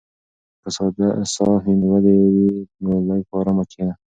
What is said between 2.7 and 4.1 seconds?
نو لږ په ارامه کښېنه.